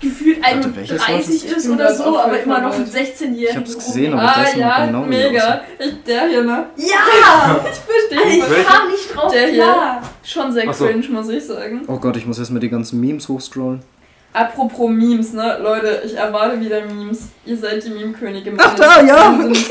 gefühlt 0.00 0.42
Warte, 0.42 0.74
welches 0.76 1.00
war 1.00 1.08
31 1.08 1.42
das? 1.50 1.58
ist 1.64 1.70
oder 1.70 1.94
so, 1.94 2.18
aber 2.18 2.40
immer 2.40 2.60
noch 2.60 2.74
ein 2.74 2.86
verwirrt. 2.86 3.06
16-Jährigen. 3.16 3.44
Ich 3.48 3.56
hab's 3.56 3.74
gesehen, 3.74 4.12
aber- 4.14 4.22
Ah 4.22 4.42
das 4.42 4.52
noch 4.54 4.60
ja, 4.60 4.86
genau 4.86 5.02
mega. 5.02 5.60
Ich, 5.78 6.02
der 6.04 6.28
hier, 6.28 6.42
ne? 6.44 6.66
Ja! 6.76 7.60
Verstehe 7.64 8.32
Ich 8.32 8.38
ich. 8.58 8.66
kam 8.66 8.88
nicht 8.88 9.14
drauf 9.14 9.32
Der 9.32 9.46
hier. 9.48 9.62
klar. 9.62 10.02
Schon 10.24 10.52
sehr 10.52 10.72
so. 10.72 10.86
cringe, 10.86 11.06
muss 11.10 11.28
ich 11.28 11.44
sagen. 11.44 11.82
Oh 11.86 11.98
Gott, 11.98 12.16
ich 12.16 12.26
muss 12.26 12.38
erstmal 12.38 12.60
die 12.60 12.70
ganzen 12.70 13.00
Memes 13.00 13.28
hochscrollen. 13.28 13.82
Apropos 14.32 14.88
Memes, 14.88 15.32
ne? 15.32 15.58
Leute, 15.60 16.02
ich 16.04 16.14
erwarte 16.16 16.60
wieder 16.60 16.84
Memes. 16.86 17.28
Ihr 17.44 17.56
seid 17.56 17.84
die 17.84 17.90
Meme-Könige. 17.90 18.52
Ach, 18.58 18.74
da, 18.76 19.02
ja. 19.02 19.30
Nicht. 19.32 19.70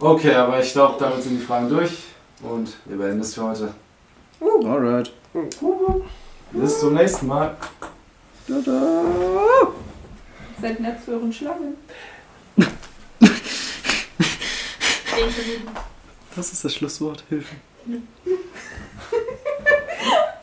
Okay, 0.00 0.34
aber 0.34 0.58
ich 0.60 0.72
glaube, 0.72 0.96
damit 0.98 1.22
sind 1.22 1.38
die 1.38 1.44
Fragen 1.44 1.68
durch. 1.68 1.90
Und 2.42 2.70
wir 2.86 2.96
beenden 2.96 3.20
es 3.20 3.34
für 3.34 3.44
heute. 3.44 3.74
Alright. 4.40 5.12
Bis 6.52 6.80
zum 6.80 6.94
nächsten 6.94 7.26
Mal. 7.26 7.56
Tada. 8.46 9.72
Seid 10.60 10.80
nett 10.80 11.04
zu 11.04 11.12
euren 11.12 11.32
Schlangen. 11.32 11.76
Das 16.36 16.52
ist 16.52 16.64
das 16.64 16.74
Schlusswort. 16.74 17.24
Hilfe. 17.28 17.54